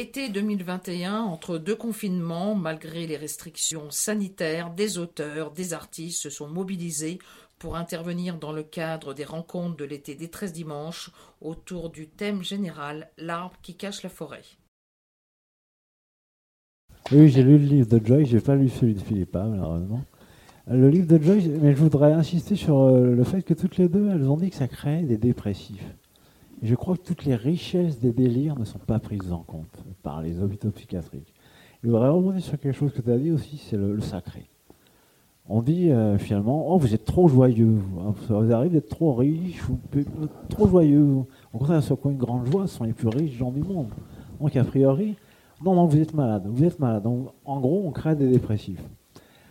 [0.00, 6.46] Été 2021, entre deux confinements, malgré les restrictions sanitaires, des auteurs, des artistes se sont
[6.46, 7.18] mobilisés
[7.58, 12.44] pour intervenir dans le cadre des rencontres de l'été des 13 dimanches autour du thème
[12.44, 14.44] général L'arbre qui cache la forêt.
[17.10, 20.04] Oui, j'ai lu le livre de Joyce, j'ai pas lu celui de Philippa, malheureusement.
[20.70, 23.88] Le livre de Joyce, mais je voudrais insister sur euh, le fait que toutes les
[23.88, 25.92] deux, elles ont dit que ça créait des dépressifs.
[26.62, 30.22] Je crois que toutes les richesses des délires ne sont pas prises en compte par
[30.22, 31.32] les hôpitaux psychiatriques.
[31.82, 34.48] Je voudrais rebondir sur quelque chose que tu as dit aussi, c'est le, sacré.
[35.48, 37.78] On dit euh, finalement, oh vous êtes trop joyeux,
[38.26, 39.78] ça vous arrive d'être trop riche ou
[40.48, 41.24] trop joyeux.
[41.52, 43.88] Au contraire, ce quoi une grande joie, sont les plus riches gens du monde.
[44.40, 45.16] Donc a priori,
[45.64, 47.04] non, non, vous êtes malade, vous êtes malade.
[47.04, 48.82] Donc en gros, on crée des dépressifs.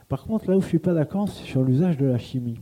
[0.10, 2.60] Par contre, là où je suis pas d'accord, c'est sur l'usage de la chimie.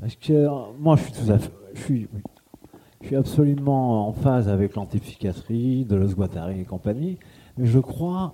[0.00, 2.08] Parce que euh, moi, je suis tout à fait,
[3.04, 7.18] je suis absolument en phase avec l'antipsychiatrie, de Los Guattari et compagnie,
[7.58, 8.32] mais je crois,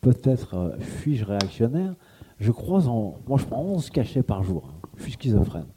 [0.00, 1.94] peut-être euh, suis-je réactionnaire,
[2.40, 3.14] je crois en.
[3.28, 4.64] Moi, je prends 11 cachets par jour.
[4.68, 4.88] Hein.
[4.96, 5.68] je suis schizophrène.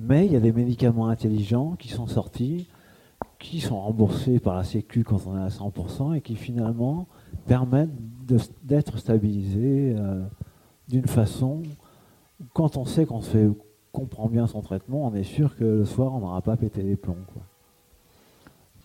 [0.00, 2.66] Mais il y a des médicaments intelligents qui sont sortis,
[3.38, 7.06] qui sont remboursés par la Sécu quand on est à 100% et qui finalement
[7.46, 7.94] permettent
[8.64, 9.94] d'être stabilisés.
[9.96, 10.24] Euh,
[10.88, 11.62] d'une façon,
[12.52, 13.52] quand on sait qu'on se
[13.92, 16.96] comprend bien son traitement, on est sûr que le soir, on n'aura pas pété les
[16.96, 17.16] plombs.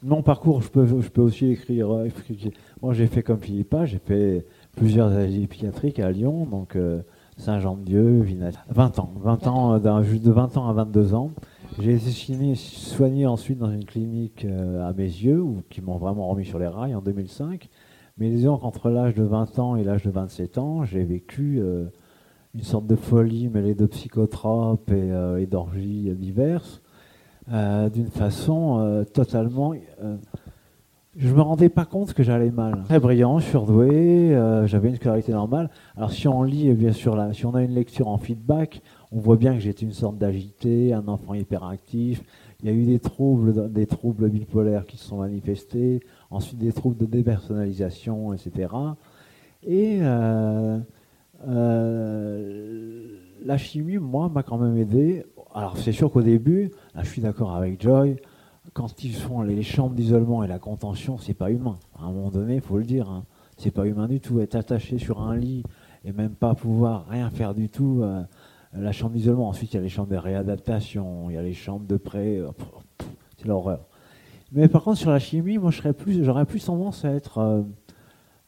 [0.05, 1.93] Mon parcours, je peux, aussi écrire.
[1.93, 2.09] Euh,
[2.81, 7.01] moi, j'ai fait comme Philippa, j'ai fait plusieurs asiles psychiatriques à Lyon, donc euh,
[7.37, 8.51] Saint-Jean-de-Dieu, Vinat.
[8.69, 11.31] 20 ans, 20 ans, euh, de 20 ans à 22 ans.
[11.79, 16.59] J'ai été soigné ensuite dans une clinique à mes yeux, qui m'ont vraiment remis sur
[16.59, 17.69] les rails en 2005.
[18.17, 21.63] Mais disons qu'entre l'âge de 20 ans et l'âge de 27 ans, j'ai vécu
[22.55, 26.81] une sorte de folie mêlée de psychotropes et, euh, d'orgies diverses,
[27.51, 29.73] euh, d'une façon totalement...
[31.15, 32.83] je me rendais pas compte que j'allais mal.
[32.85, 35.69] Très brillant, surdoué, j'avais une scolarité normale.
[35.97, 38.81] Alors si on lit, bien sûr, là, si on a une lecture en feedback,
[39.11, 42.23] on voit bien que j'étais une sorte d'agité, un enfant hyperactif.
[42.61, 45.99] Il y a eu des troubles, des troubles bipolaires qui se sont manifestés
[46.31, 48.69] ensuite des troubles de dépersonnalisation, etc.
[49.65, 49.99] Et
[51.47, 55.25] euh, euh, la chimie, moi, m'a quand même aidé.
[55.53, 58.17] Alors c'est sûr qu'au début, je suis d'accord avec Joy,
[58.73, 61.77] quand ils font les chambres d'isolement et la contention, c'est pas humain.
[61.99, 63.25] À un moment donné, il faut le dire, hein.
[63.57, 64.39] c'est pas humain du tout.
[64.39, 65.63] Être attaché sur un lit
[66.05, 68.01] et même pas pouvoir rien faire du tout.
[68.01, 68.23] Euh,
[68.73, 71.53] la chambre d'isolement, ensuite il y a les chambres de réadaptation, il y a les
[71.53, 72.41] chambres de prêt,
[73.37, 73.85] c'est l'horreur.
[74.53, 77.61] Mais par contre, sur la chimie, moi, j'aurais plus, plus tendance à être euh,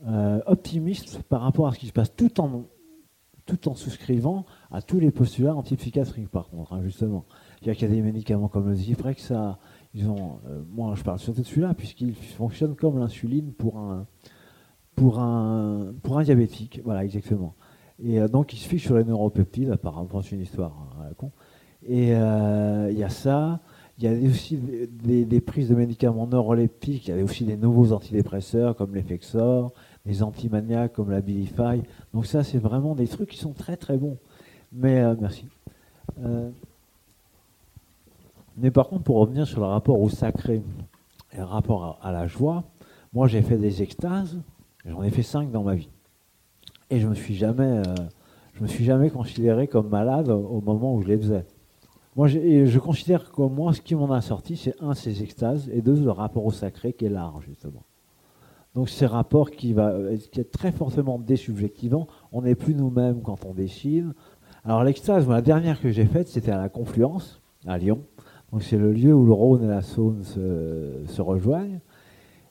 [0.08, 2.66] euh, optimiste par rapport à ce qui se passe, tout en,
[3.46, 7.26] tout en souscrivant à tous les postulats antipsychiatriques, par contre, hein, justement.
[7.62, 9.60] Il y a des médicaments comme le Zyprexa, ça,
[9.94, 14.08] ils ont, euh, moi, je parle surtout de celui-là, puisqu'il fonctionne comme l'insuline pour un,
[14.96, 16.82] pour, un, pour un diabétique.
[16.84, 17.56] Voilà, exactement.
[18.04, 21.14] Et donc, il se fiche sur les neuropeptides, apparemment, c'est une histoire hein, à la
[21.14, 21.32] con.
[21.88, 23.62] Et il y a ça.
[23.98, 27.94] Il y a aussi des, prises de médicaments neuroleptiques, il y a aussi des nouveaux
[27.94, 29.72] antidépresseurs comme l'Effexor,
[30.06, 31.82] des antimaniaques comme la Bilify.
[32.14, 34.18] Donc ça, c'est vraiment des trucs qui sont très très bons.
[34.72, 35.46] Mais euh, merci.
[36.24, 36.50] Euh,
[38.58, 40.62] mais par contre, pour revenir sur le rapport au sacré
[41.34, 42.64] et le rapport à, la joie,
[43.14, 44.38] moi j'ai fait des extases,
[44.86, 45.90] j'en ai fait cinq dans ma vie.
[46.90, 47.84] Et je me suis jamais, euh,
[48.54, 51.46] je me suis jamais considéré comme malade au moment où je les faisais.
[52.16, 55.82] Moi, je, considère que moi, ce qui m'en a sorti, c'est un, ces extases, et
[55.82, 57.84] deux, le rapport au sacré, qui est l'art, justement.
[58.76, 59.94] Donc, ces rapports qui, va,
[60.32, 62.08] qui est très fortement désubjectivant.
[62.34, 64.14] On n'est plus nous-mêmes quand on dessine.
[64.66, 68.02] Alors, l'extase, la dernière que j'ai faite, c'était à la Confluence, à Lyon.
[68.52, 71.80] Donc, c'est le lieu où le Rhône et la Saône se, rejoignent.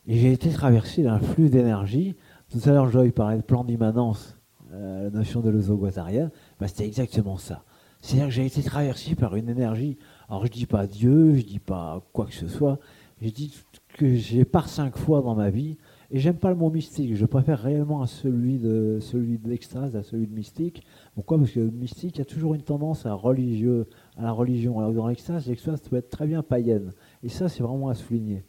[0.06, 2.16] Et j'ai été traversé d'un flux d'énergie.
[2.50, 4.38] Tout à l'heure, je parlais de plan d'immanence,
[4.72, 6.30] euh, la notion de l'oso-guattarienne.
[6.58, 7.64] Bah, c'était exactement ça.
[8.00, 9.96] C'est-à-dire que j'ai été traversé par une énergie.
[10.28, 12.78] Alors je dis pas Dieu, je dis pas quoi que ce soit.
[13.22, 13.54] Je dis
[13.96, 15.78] que j'ai par cinq fois dans ma vie.
[16.14, 17.16] Et j'aime pas le mot mystique.
[17.16, 20.86] Je préfère réellement à celui de celui de l'extase à celui de mystique.
[21.16, 21.38] Pourquoi?
[21.38, 24.78] Parce que mystique, il y a toujours une tendance à religieux, à la religion.
[24.78, 26.92] Alors dans l'extase, l'extase peut être très bien païenne.
[27.24, 28.44] Et ça, c'est vraiment à souligner.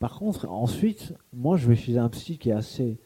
[0.00, 2.98] Par contre, ensuite, moi, je vais chez un psy qui est assez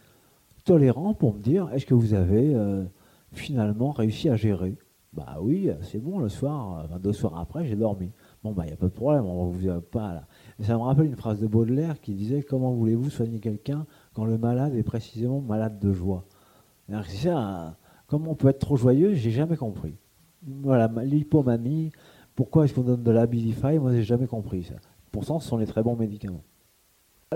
[0.65, 2.85] tolérant pour me dire est-ce que vous avez euh,
[3.33, 4.79] finalement réussi à gérer?
[5.13, 8.13] Bah oui, c'est bon, le soir, enfin, deux soirs après, j'ai dormi.
[8.45, 10.27] Bon, bah, il n'y a pas de problème, on vous a pas là.
[10.61, 13.87] Ça me rappelle une phrase de Baudelaire qui disait Comment voulez-vous soigner quelqu'un
[14.25, 16.25] le malade est précisément malade de joie
[16.89, 17.77] C'est ça,
[18.07, 19.97] comment on peut être trop joyeux J'ai jamais compris.
[20.47, 21.91] Voilà, l'hypomanie,
[22.35, 24.75] pourquoi est-ce qu'on donne de l'Abilify Moi, j'ai jamais compris ça.
[25.11, 26.43] Pourtant, ce sont les très bons médicaments.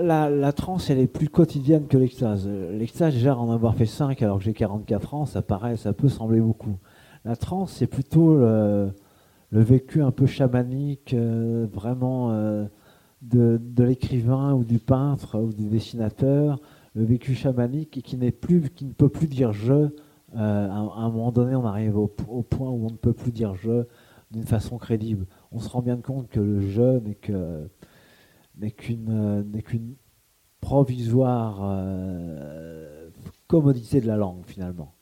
[0.01, 2.47] La, la transe, elle est plus quotidienne que l'extase.
[2.47, 6.09] L'extase, déjà, en avoir fait 5 alors que j'ai 44 ans, ça paraît, ça peut
[6.09, 6.77] sembler beaucoup.
[7.25, 8.91] La transe, c'est plutôt le,
[9.51, 12.65] vécu un peu chamanique, euh, vraiment euh,
[13.23, 16.59] de, l'écrivain ou du peintre ou du dessinateur,
[16.93, 19.73] le vécu chamanique qui plus, qui ne peut plus dire je.
[19.73, 19.89] Euh,
[20.35, 23.85] à, un moment donné, on arrive au, point où on ne peut plus dire je
[24.31, 25.25] d'une façon crédible.
[25.51, 27.69] On se rend bien compte que le je n'est que
[28.77, 29.95] qu'une n'est qu'une
[30.59, 31.61] provisoire
[33.47, 34.95] commodité de la langue finalement.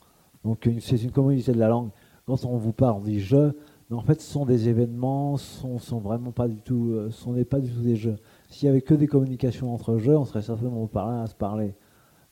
[0.43, 1.91] Donc c'est une commodité de la langue.
[2.25, 3.51] Quand on vous parle, on dit je,
[3.91, 7.09] mais en fait, ce sont des événements, ce sont, sont vraiment pas du tout, euh,
[7.11, 8.15] ce n'est pas du tout des jeux.
[8.47, 11.35] S'il y avait que des communications entre jeux, on serait certainement pas là à se
[11.35, 11.75] parler.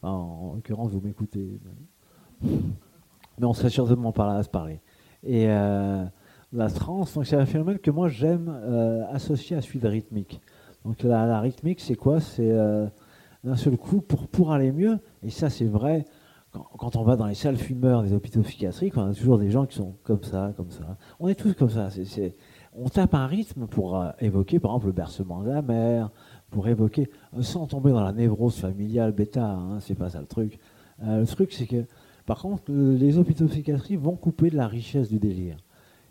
[0.02, 1.60] en, l'occurrence, vous m'écoutez.
[2.42, 4.80] Mais on serait certainement pas là à se parler.
[5.22, 6.06] Et euh,
[6.54, 10.40] la trance, c'est un phénomène que moi j'aime euh, associer à celui de rythmique.
[10.86, 12.22] Donc la, rythmique, c'est quoi?
[12.22, 12.54] C'est
[13.44, 16.06] d'un seul coup, pour, pour aller mieux, et ça c'est vrai,
[16.52, 19.66] quand, on va dans les salles fumeurs des hôpitaux psychiatriques, on a toujours des gens
[19.66, 20.98] qui sont comme ça, comme ça.
[21.20, 21.90] On est tous comme ça.
[22.74, 26.10] on tape un rythme pour euh, évoquer, par exemple, le bercement de la mère,
[26.50, 30.26] pour évoquer, euh, sans tomber dans la névrose familiale bêta, hein, c'est pas ça le
[30.26, 30.60] truc.
[31.04, 31.86] Euh, le truc, c'est que,
[32.26, 35.58] par contre, les hôpitaux psychiatriques vont couper de la richesse du délire.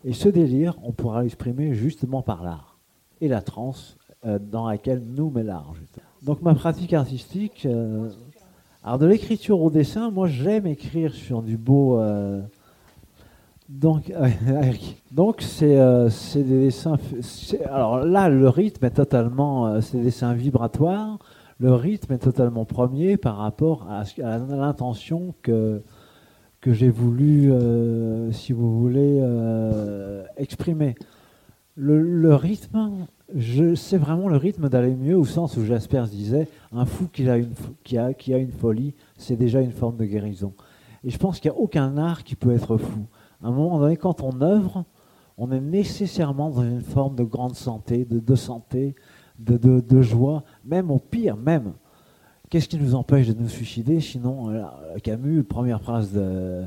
[0.04, 2.78] Et ce délire, on pourra l'exprimer justement par l'art.
[3.20, 5.72] Et la transe, dans laquelle nous met l'art.
[6.22, 7.66] Donc ma pratique artistique,
[8.88, 12.00] alors de l'écriture au dessin, moi j'aime écrire sur du beau.
[12.00, 12.40] Euh,
[13.68, 14.10] donc,
[15.12, 16.96] donc euh, c'est des dessins.
[17.66, 21.18] Alors là, le rythme est totalement, euh, c'est des dessins vibratoires.
[21.58, 24.04] Le rythme est totalement premier par rapport à,
[24.48, 25.82] l'intention que
[26.62, 27.52] que j'ai voulu,
[28.32, 29.22] si vous voulez,
[30.38, 30.94] exprimer.
[31.76, 33.06] Le rythme,
[33.74, 37.36] c'est vraiment le rythme d'aller mieux, au sens où Jasper disait un fou qui a
[37.36, 37.52] une,
[37.84, 40.54] qui a, qui a une folie, c'est déjà une forme de guérison.
[41.04, 43.06] Et je pense qu'il n'y a aucun art qui peut être fou.
[43.42, 44.84] À un moment donné, quand on œuvre,
[45.36, 48.94] on est nécessairement dans une forme de grande santé, de, santé,
[49.38, 51.74] de, de, joie, même au pire, même.
[52.50, 54.64] Qu'est-ce qui nous empêche de nous suicider Sinon, euh,
[55.02, 56.64] Camus, première phrase de,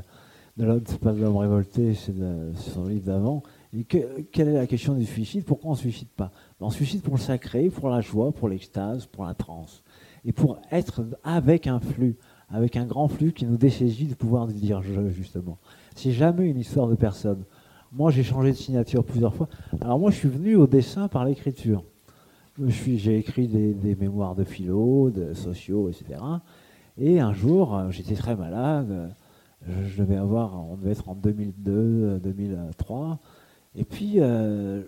[0.56, 2.14] de l'homme révolté, c'est
[2.54, 3.42] son livre d'avant.
[3.88, 5.44] Quelle est la question du suicide?
[5.44, 6.30] Pourquoi on ne suicide pas?
[6.60, 9.82] On suicide pour le sacré, pour la joie, pour l'extase, pour la transe.
[10.24, 12.16] Et pour être avec un flux,
[12.50, 15.58] avec un grand flux qui nous dessaisit de pouvoir dire justement.
[15.96, 17.44] C'est jamais une histoire de personne.
[17.92, 19.48] Moi, j'ai changé de signature plusieurs fois.
[19.80, 21.82] Alors moi, je suis venu au dessin par l'écriture.
[22.66, 26.20] J'ai écrit des, mémoires de philo, de sociaux, etc.
[26.98, 29.14] Et un jour, euh, j'étais très malade.
[29.66, 33.18] Je, devais avoir, on devait être en 2002, 2003.
[33.74, 34.82] Et puis, euh,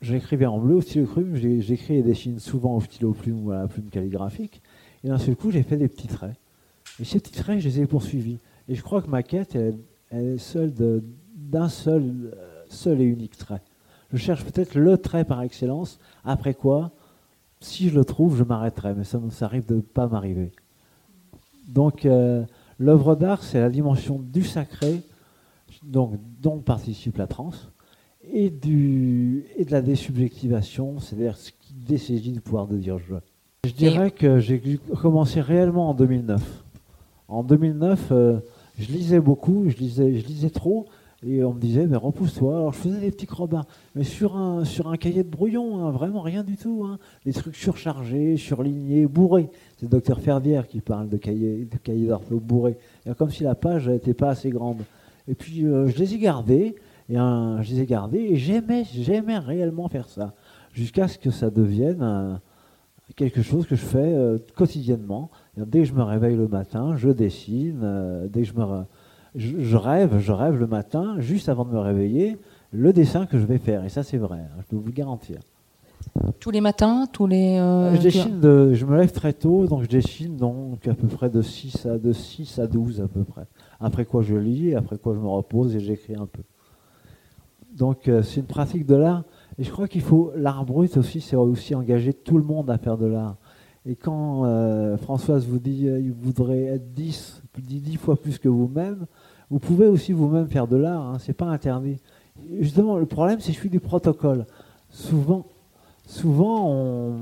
[0.00, 3.60] j'écrivais en bleu au stylo plume, j'écris et dessine souvent au stylo plume ou à
[3.60, 4.62] la plume calligraphique,
[5.04, 6.36] et d'un seul coup j'ai fait des petits traits.
[7.00, 8.38] Et ces petits traits, je les ai poursuivis.
[8.68, 9.78] Et je crois que ma quête, elle,
[10.10, 10.72] est seule
[11.34, 13.62] d'un seul, euh, seul et unique trait.
[14.12, 16.92] Je cherche peut-être le trait par excellence, après quoi,
[17.60, 20.52] si je le trouve, je m'arrêterai, mais ça, ça arrive de ne pas m'arriver.
[21.68, 22.44] Donc euh,
[22.78, 25.02] l'œuvre d'art, c'est la dimension du sacré,
[25.82, 27.70] donc, dont participe la transe,
[28.32, 33.14] et, du, et de la désubjectivation, c'est-à-dire ce qui dessaisit du pouvoir de dire je.
[33.64, 36.40] Je dirais que j'ai commencé réellement en 2009.
[37.28, 38.38] En 2009, euh,
[38.78, 40.86] je lisais beaucoup, je lisais, je lisais trop,
[41.26, 42.56] et on me disait, mais repousse-toi.
[42.56, 43.66] Alors je faisais des petits crobats,
[43.96, 46.84] mais sur un, sur un cahier de brouillon, hein, vraiment rien du tout.
[46.86, 46.98] Hein.
[47.26, 49.50] Des trucs surchargés, surlignés, bourrés.
[49.76, 52.78] C'est le docteur Fervière qui parle de cahier, de cahier d'ortho bourré.
[53.18, 54.82] Comme si la page n'était pas assez grande.
[55.26, 56.76] Et puis euh, je les ai gardés,
[57.08, 60.34] et je les ai gardés et j'aimais, j'aimais réellement faire ça.
[60.72, 62.40] Jusqu'à ce que ça devienne
[63.16, 65.30] quelque chose que je fais euh, quotidiennement.
[65.56, 67.80] Dès que je me réveille le matin, je dessine.
[67.82, 68.64] Euh, dès que je me
[69.34, 72.38] je, rêve, je rêve le matin, juste avant de me réveiller,
[72.72, 73.84] le dessin que je vais faire.
[73.84, 75.38] Et ça, c'est vrai, hein, je peux vous le garantir.
[76.40, 77.58] Tous les matins, tous les.
[77.58, 81.06] Euh, je dessine, de, je me lève très tôt, donc je dessine donc à peu
[81.06, 83.44] près de 6 à, de 6 à 12 à peu près.
[83.80, 86.42] Après quoi je lis, après quoi je me repose et j'écris un peu.
[87.78, 89.22] Donc euh, c'est une pratique de l'art.
[89.58, 92.78] Et je crois qu'il faut l'art brut aussi, c'est aussi engager tout le monde à
[92.78, 93.36] faire de l'art.
[93.86, 98.48] Et quand euh, Françoise vous dit qu'il euh, voudrait être 10, 10 fois plus que
[98.48, 99.06] vous-même,
[99.48, 101.98] vous pouvez aussi vous-même faire de l'art, hein, c'est pas interdit.
[102.60, 104.44] Justement, le problème, c'est que je suis du protocole.
[104.90, 105.46] Souvent,
[106.06, 107.16] souvent on,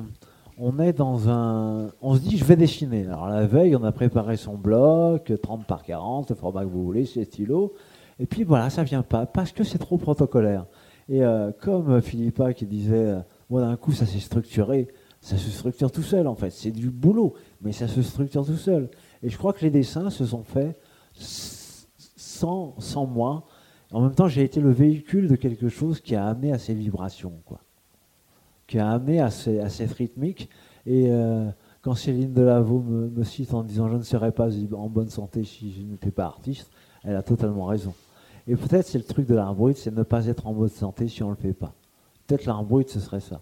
[0.58, 1.88] on, est dans un.
[2.00, 3.06] On se dit, je vais dessiner.
[3.06, 6.84] Alors la veille, on a préparé son bloc, 30 par 40, le format que vous
[6.84, 7.72] voulez, ses stylos.
[8.18, 10.66] Et puis voilà, ça vient pas parce que c'est trop protocolaire.
[11.08, 13.20] Et euh, comme Philippa qui disait, euh,
[13.50, 14.88] moi d'un coup ça s'est structuré,
[15.20, 16.50] ça se structure tout seul en fait.
[16.50, 18.90] C'est du boulot, mais ça se structure tout seul.
[19.22, 20.78] Et je crois que les dessins se sont faits
[21.14, 23.44] sans, sans moi.
[23.92, 26.74] En même temps, j'ai été le véhicule de quelque chose qui a amené à ces
[26.74, 27.60] vibrations, quoi.
[28.66, 30.48] Qui a amené à, à cette rythmique.
[30.86, 31.48] Et euh,
[31.82, 35.72] quand Céline Delaveau me, cite en disant je ne serais pas en bonne santé si
[35.72, 36.70] je n'étais pas artiste,
[37.06, 37.94] elle a totalement raison.
[38.46, 41.08] Et peut-être c'est le truc de l'art brut, c'est ne pas être en bonne santé
[41.08, 41.72] si on ne le fait pas.
[42.26, 43.40] Peut-être l'art brut, ce serait ça.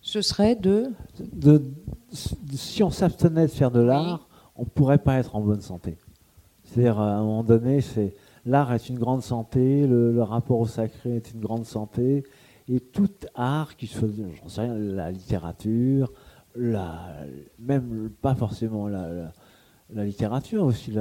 [0.00, 0.90] Ce serait de...
[1.18, 1.62] de
[2.52, 5.96] Si on s'abstenait de faire de l'art, on ne pourrait pas être en bonne santé.
[6.64, 8.14] C'est-à-dire, à un moment donné, c'est
[8.46, 12.24] l'art est une grande santé, le, rapport au sacré est une grande santé,
[12.68, 14.00] et tout art qui se
[14.40, 16.12] j'en sais rien, la littérature,
[16.56, 17.16] la,
[17.58, 19.32] même pas forcément la,
[19.92, 20.92] la, littérature, aussi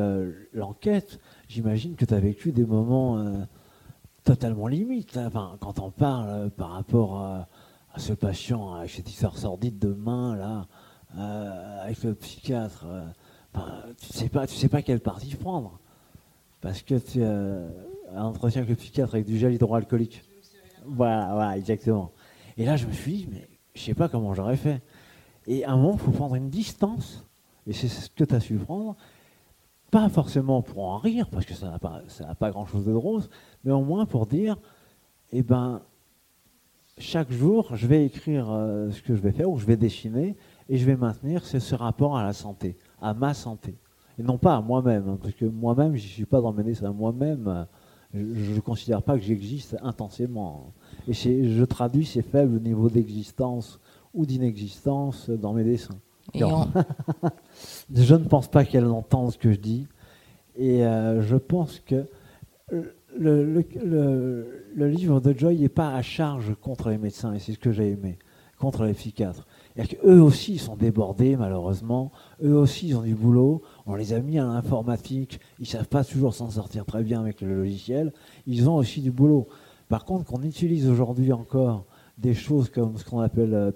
[0.54, 1.20] l'enquête.
[1.54, 3.46] J'imagine que tu as vécu des moments euh,
[4.24, 5.18] totalement limites.
[5.18, 5.28] Hein.
[5.28, 7.48] Enfin, quand on parle euh, par rapport à,
[7.98, 10.66] ce patient, avec cette histoire sordide de main, là,
[11.16, 12.88] euh, avec le psychiatre,
[14.00, 15.80] tu sais pas, tu sais pas quelle partie prendre.
[16.60, 17.30] Parce que tu as
[18.16, 20.24] un entretien avec le psychiatre avec du gel hydroalcoolique.
[20.88, 22.14] Voilà, voilà, exactement.
[22.58, 24.82] Et là, je me suis dit, mais je sais pas comment j'aurais fait.
[25.46, 27.28] Et à un moment, il faut prendre une distance,
[27.68, 28.96] et c'est ce que tu as su prendre,
[29.94, 32.02] pas forcément pour en rire, parce que ça n'a pas,
[32.40, 33.22] pas grand-chose de drôle,
[33.64, 34.58] mais au moins pour dire,
[35.32, 35.84] eh ben,
[36.98, 40.36] chaque jour, je vais écrire euh, ce que je vais faire, ou je vais dessiner,
[40.68, 43.78] et je vais maintenir ce, rapport à la santé, à ma santé.
[44.18, 46.64] Et non pas à moi-même, hein, parce que moi-même, je ne suis pas dans mes
[46.64, 46.92] dessins.
[46.92, 47.68] Moi-même,
[48.16, 50.74] je ne considère pas que j'existe intensément.
[51.08, 53.80] Et je traduis ces faibles niveaux d'existence
[54.12, 56.00] ou d'inexistence dans mes dessins.
[57.94, 59.88] je ne pense pas qu'elle entende ce que je dis.
[60.56, 62.06] Et euh, je pense que
[63.18, 63.64] le,
[64.76, 67.92] livre de Joy n'est pas à charge contre les médecins, et c'est ce que j'ai
[67.92, 68.18] aimé,
[68.58, 69.46] contre les psychiatres.
[70.06, 72.12] Eux aussi sont débordés, malheureusement.
[72.44, 73.64] Eux aussi, ils ont du boulot.
[73.88, 75.40] On les a mis à l'informatique.
[75.60, 78.14] Ils ne savent pas toujours s'en sortir très bien avec le logiciel.
[78.46, 79.48] Ils ont aussi du boulot.
[79.90, 81.86] Par contre, qu'on utilise aujourd'hui encore
[82.20, 83.74] des choses comme ce qu'on appelle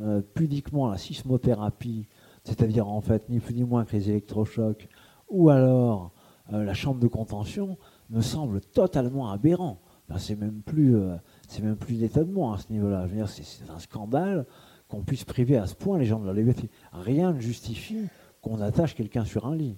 [0.00, 2.08] euh, pudiquement la sismothérapie,
[2.44, 4.88] c'est-à-dire en fait ni plus ni moins que les électrochocs,
[5.28, 6.12] ou alors
[6.52, 7.76] euh, la chambre de contention,
[8.10, 9.80] me semble totalement aberrant.
[10.16, 13.06] c'est même plus, euh, c'est même plus d'étonnement à ce niveau-là.
[13.06, 14.46] Je veux dire, c'est un scandale
[14.88, 16.70] qu'on puisse priver à ce point les gens de leur liberté.
[16.92, 18.06] Rien ne justifie
[18.40, 19.76] qu'on attache quelqu'un sur un lit.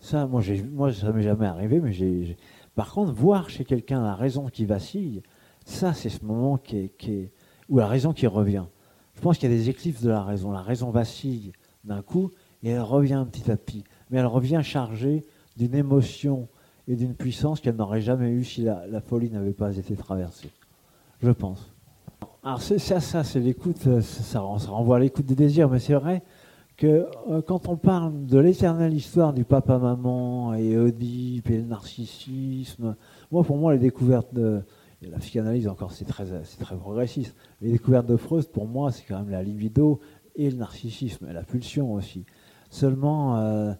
[0.00, 2.36] Ça, moi, moi ça m'est jamais arrivé, mais j'ai.
[2.74, 5.22] Par contre, voir chez quelqu'un la raison qui vacille,
[5.64, 6.58] ça, c'est ce moment
[7.68, 8.64] où la raison qui revient.
[9.22, 10.50] Je pense qu'il y a des éclipses de la raison.
[10.50, 11.52] La raison vacille
[11.84, 12.32] d'un coup
[12.64, 13.84] et elle revient petit à petit.
[14.10, 15.24] Mais elle revient chargée
[15.56, 16.48] d'une émotion
[16.88, 20.50] et d'une puissance qu'elle n'aurait jamais eue si la, folie n'avait pas été traversée.
[21.22, 21.72] Je pense.
[22.42, 26.24] Alors ça, c'est l'écoute, euh, ça, renvoie à l'écoute des désirs, mais c'est vrai
[26.76, 32.96] que euh, quand on parle de l'éternelle histoire du papa-maman et Oedipe et le narcissisme,
[33.30, 34.62] moi pour moi les découvertes de,
[35.10, 36.24] la psychanalyse, encore, c'est très,
[36.60, 37.34] très progressiste.
[37.60, 40.00] Les découvertes de Freud, pour moi, c'est quand même la libido
[40.36, 42.24] et le narcissisme, et la pulsion aussi.
[42.70, 43.72] Seulement, euh,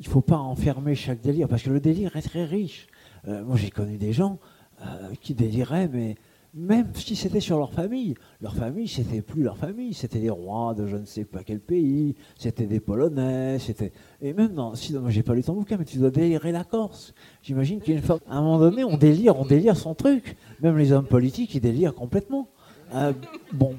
[0.00, 2.86] il ne faut pas enfermer chaque délire, parce que le délire est très riche.
[3.28, 4.38] Euh, moi, j'ai connu des gens
[4.84, 6.16] euh, qui déliraient, mais
[6.54, 8.14] même si c'était sur leur famille.
[8.40, 11.60] Leur famille, c'était plus leur famille, c'était des rois de je ne sais pas quel
[11.60, 13.92] pays, c'était des Polonais, c'était.
[14.22, 14.74] Et même dans.
[14.74, 17.12] Si, moi, j'ai pas lu ton bouquin, mais tu dois délirer la Corse.
[17.42, 18.20] J'imagine qu'il y a une forme.
[18.28, 20.36] À un moment donné, on délire, on délire son truc.
[20.60, 22.48] Même les hommes politiques, ils délirent complètement.
[22.94, 23.12] Euh,
[23.52, 23.74] bon.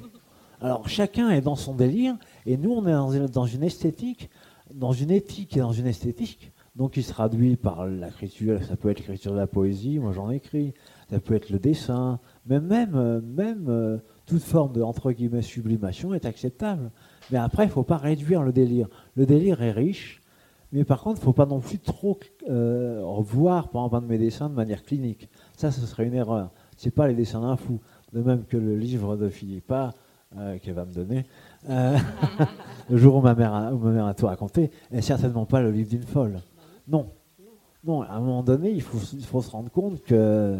[0.60, 4.30] Alors, chacun est dans son délire, et nous, on est dans une esthétique,
[4.72, 6.52] dans une éthique et dans une esthétique.
[6.74, 10.30] Donc, il se traduit par l'écriture, ça peut être l'écriture de la poésie, moi j'en
[10.30, 10.74] écris,
[11.10, 15.42] ça peut être le dessin, mais même, euh, même euh, toute forme de entre guillemets
[15.42, 16.90] sublimation est acceptable.
[17.30, 18.88] Mais après, il ne faut pas réduire le délire.
[19.14, 20.20] Le délire est riche,
[20.72, 24.00] mais par contre, il ne faut pas non plus trop euh, revoir, par exemple, un
[24.02, 25.28] de mes dessins de manière clinique.
[25.56, 26.50] Ça, ce serait une erreur.
[26.76, 27.80] Ce n'est pas les dessins d'un fou.
[28.12, 29.92] De même que le livre de Philippa,
[30.62, 31.24] qu'elle va me donner,
[31.68, 35.70] le jour où ma, mère a, ma mère a tout raconté, n'est certainement pas le
[35.70, 36.40] livre d'une folle.
[36.88, 37.06] Non.
[37.84, 40.56] Non, à un moment donné, il faut, il faut se rendre compte que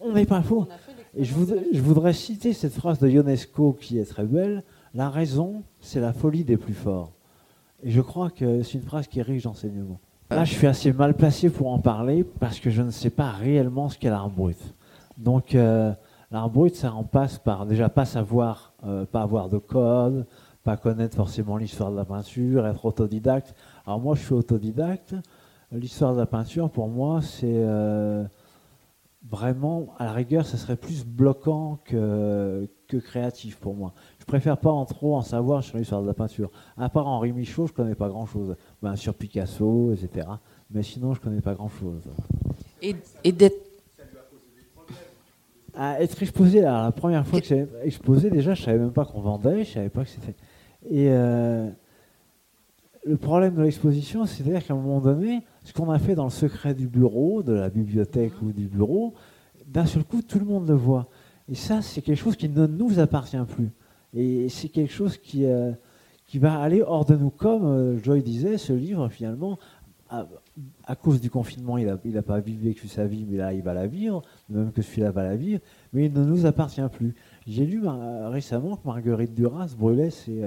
[0.00, 0.66] on n'est pas faux.
[1.16, 1.34] Et je
[1.82, 4.62] voudrais, citer cette phrase de Ionesco qui est très belle.
[4.94, 7.12] La raison, c'est la folie des plus forts.
[7.82, 9.98] Et je crois que c'est une phrase qui est riche d'enseignement.
[10.30, 13.30] Là, je suis assez mal placé pour en parler parce que je ne sais pas
[13.30, 14.58] réellement ce qu'est l'art brut.
[15.18, 15.92] Donc, euh,
[16.30, 20.26] l'art brut, ça en passe par déjà pas savoir, euh, pas avoir de code,
[20.62, 23.54] pas connaître forcément l'histoire de la peinture, être autodidacte.
[23.86, 25.16] Alors moi, je suis autodidacte.
[25.72, 28.24] L'histoire de la peinture, pour moi, c'est euh,
[29.28, 33.92] vraiment, à la rigueur, ça serait plus bloquant que, que créatif pour moi.
[34.18, 36.50] Je préfère pas en trop en savoir sur l'histoire de la peinture.
[36.76, 38.56] À part Henri Michaud, je connais pas grand-chose.
[38.82, 40.26] Ben, sur Picasso, etc.
[40.70, 42.08] Mais sinon, je connais pas grand-chose.
[42.80, 43.68] Et, et d'être
[45.74, 49.04] À être exposé, alors, la première fois que j'ai exposé, déjà, je savais même pas
[49.04, 50.34] qu'on vendait, je savais pas que c'était.
[50.88, 51.68] Et euh,
[53.04, 56.30] le problème de l'exposition, c'est-à-dire qu'à un moment donné, ce qu'on a fait dans le
[56.30, 59.14] secret du bureau, de la bibliothèque ou du bureau,
[59.66, 61.08] d'un seul coup, tout le monde le voit.
[61.48, 63.70] Et ça, c'est quelque chose qui ne nous appartient plus.
[64.12, 65.72] Et c'est quelque chose qui, euh,
[66.26, 67.30] qui va aller hors de nous.
[67.30, 69.58] Comme euh, Joy disait, ce livre, finalement,
[70.08, 73.62] à, cause du confinement, il n'a il a pas vécu sa vie, mais là, il
[73.62, 75.60] va la vivre, même que celui-là va la vivre,
[75.92, 77.14] mais il ne nous appartient plus.
[77.46, 80.42] J'ai lu euh, récemment que Marguerite Duras brûlait ses-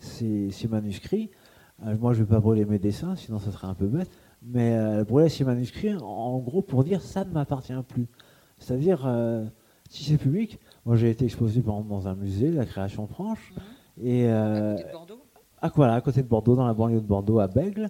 [0.00, 1.30] ses manuscrits.
[1.86, 4.10] Euh, moi, je ne vais pas brûler mes dessins, sinon ce serait un peu bête.
[4.42, 8.06] Mais euh, elle brûlait ses manuscrits, en, en gros, pour dire ça ne m'appartient plus.
[8.58, 9.44] C'est-à-dire, euh,
[9.88, 13.52] si c'est public, moi j'ai été exposé par exemple dans un musée, la création franche,
[14.00, 14.76] et euh,
[15.60, 17.88] ah, voilà, à côté de Bordeaux, dans la banlieue de Bordeaux, à Bègle.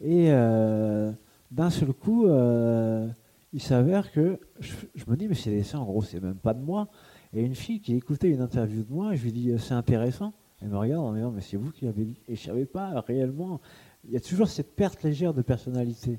[0.00, 1.10] Et euh,
[1.50, 3.08] d'un seul coup, euh,
[3.52, 6.54] il s'avère que je, je me dis, mais ces dessins, en gros, c'est même pas
[6.54, 6.88] de moi.
[7.32, 10.32] Et une fille qui écoutait une interview de moi, je lui dis, euh, c'est intéressant.
[10.60, 12.20] Elle me regarde en me disant, mais c'est vous qui l'avez dit.
[12.28, 13.60] Et je savais pas réellement.
[14.04, 16.18] Il y a toujours cette perte légère de personnalité.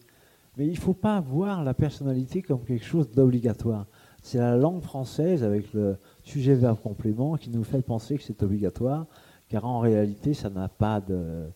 [0.57, 3.85] Mais il ne faut pas voir la personnalité comme quelque chose d'obligatoire.
[4.21, 8.43] C'est la langue française avec le sujet verbe complément qui nous fait penser que c'est
[8.43, 9.05] obligatoire,
[9.47, 11.49] car en réalité, ça n'a pas de,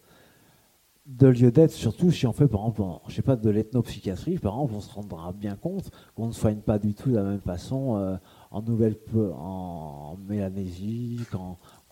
[1.27, 4.73] lieu d'être, surtout si on fait par exemple, en- sais pas, de l'ethnopsychiatrie, par exemple,
[4.75, 7.97] on se rendra bien compte qu'on ne soigne pas du tout de la même façon
[7.97, 8.15] euh,
[8.51, 8.95] en Nouvelle,
[9.35, 11.19] en Mélanésie,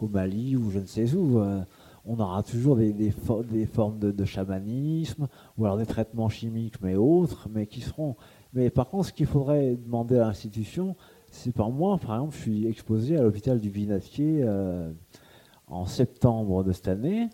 [0.01, 1.39] qu'au Mali ou je ne sais où.
[1.39, 1.61] euh,
[2.03, 6.29] on aura toujours des, des fo- des formes de, de chamanisme ou alors des traitements
[6.29, 8.15] chimiques, mais autres, mais qui seront.
[8.53, 10.95] Mais par contre, ce qu'il faudrait demander à l'institution,
[11.29, 14.91] c'est par moi, par exemple, je suis exposé à l'hôpital du Vinatier euh,
[15.67, 17.29] en septembre de cette année,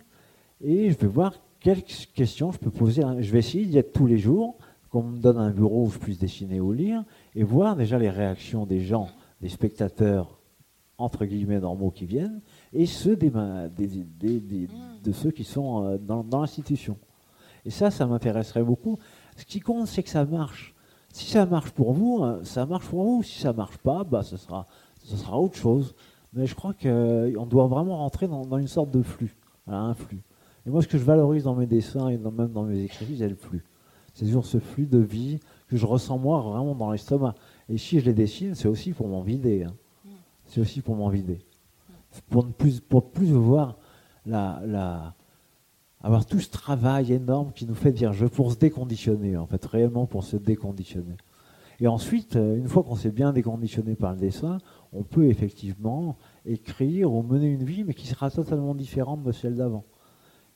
[0.60, 3.02] et je vais voir quelles questions je peux poser.
[3.20, 4.58] Je vais essayer d'y être tous les jours,
[4.90, 7.04] qu'on me donne un bureau où je puisse dessiner ou lire,
[7.34, 9.08] et voir déjà les réactions des gens,
[9.40, 10.37] des spectateurs,
[10.98, 12.40] entre guillemets, normaux qui viennent,
[12.72, 13.30] et ceux des,
[13.76, 14.68] des- des- des-
[15.04, 16.96] de ceux qui sont euh, dans, dans l'institution.
[17.64, 18.98] Et ça, ça m'intéresserait beaucoup.
[19.36, 20.74] Ce qui compte, c'est que ça marche.
[21.12, 23.22] Si ça marche pour vous, euh, ça marche pour vous.
[23.22, 24.66] Si ça marche pas, bah, ce, sera,
[25.04, 25.94] ce sera autre chose.
[26.34, 29.34] Mais je crois qu'on doit vraiment rentrer dans, une sorte de flux,
[29.66, 30.22] voilà, un flux.
[30.66, 33.28] Et moi, ce que je valorise dans mes dessins et même dans mes écrits, c'est
[33.28, 33.64] le flux.
[34.14, 37.34] C'est toujours ce flux de vie que je ressens moi vraiment dans l'estomac.
[37.68, 39.62] Et si je les dessine, c'est aussi pour m'en vider.
[39.64, 39.74] hein.
[40.48, 41.38] C'est aussi pour m'en vider.
[42.30, 43.76] Pour ne plus, pour plus voir
[44.26, 45.14] la, la,
[46.00, 49.64] avoir tout ce travail énorme qui nous fait dire je pour se déconditionner, en fait,
[49.64, 51.16] réellement pour se déconditionner.
[51.80, 54.58] Et ensuite, euh, une fois qu'on s'est bien déconditionné par le dessin,
[54.92, 59.54] on peut effectivement écrire ou mener une vie, mais qui sera totalement différente de celle
[59.54, 59.84] d'avant.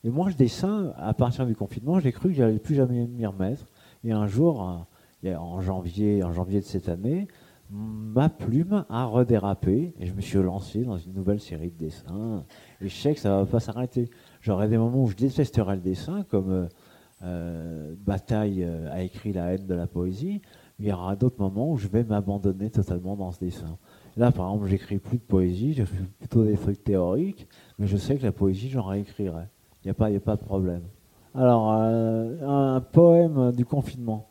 [0.04, 3.24] Et moi, je dessine, à partir du confinement, j'ai cru que j'allais plus jamais m'y
[3.24, 3.66] remettre.
[4.02, 4.86] Et un jour,
[5.24, 7.28] euh, en janvier, en janvier de cette année,
[7.70, 12.44] ma plume a redérapé et je me suis lancé dans une nouvelle série de dessins.
[12.80, 14.10] Et je sais que ça va pas s'arrêter.
[14.40, 16.68] J'aurai des moments où je détesterai le dessin, comme euh,
[17.22, 20.42] euh, Bataille euh, a écrit La haine de la poésie.
[20.78, 23.78] Mais il y aura d'autres moments où je vais m'abandonner totalement dans ce dessin.
[24.16, 27.48] Là, par exemple, j'écris plus de poésie, je fais plutôt des trucs théoriques,
[27.78, 29.44] mais je sais que la poésie, j'en réécrirai.
[29.84, 30.82] Il n'y a, pas- de problème.
[31.34, 34.28] Alors, un poème du confinement.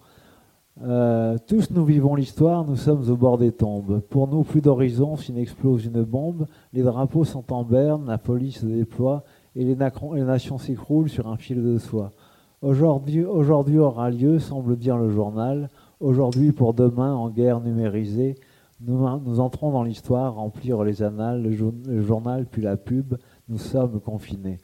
[0.84, 4.02] Euh, tous nous vivons l'histoire, nous sommes au bord des tombes.
[4.10, 6.48] Pour nous, plus d'horizon s'il n'explose une bombe.
[6.74, 9.24] Les drapeaux sont en berne, la police se déploie
[9.56, 12.12] et les, nations s'écroulent sur un fil de soie.
[12.62, 13.26] Aujourd'hui,
[13.80, 15.70] aura lieu, semble dire le journal.
[16.00, 18.36] Aujourd'hui pour demain, en guerre numérisée,
[18.80, 19.06] nous,
[19.40, 23.16] entrons dans l'histoire, remplir les annales, le, le journal puis la pub.
[23.50, 24.58] Nous sommes confinés.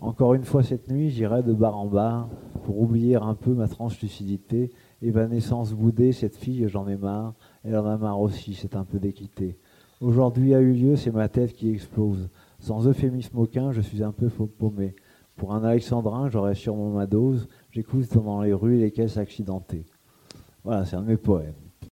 [0.00, 2.28] Encore une fois cette nuit, j'irai de bar en bar
[2.64, 4.70] pour oublier un peu ma translucidité.
[5.04, 7.34] Évanescence boudée, cette fille, j'en ai marre.
[7.62, 9.58] Elle en a marre aussi, c'est un peu d'équité.
[10.00, 12.30] Aujourd'hui a eu lieu, c'est ma tête qui explose.
[12.58, 14.94] Sans euphémisme aucun, je suis un peu faux paumé.
[15.36, 17.48] Pour un alexandrin, j'aurais sûrement ma dose.
[17.70, 19.84] J'écoute dans les rues les caisses accidentées.
[20.64, 21.52] Voilà, c'est un de mes poèmes.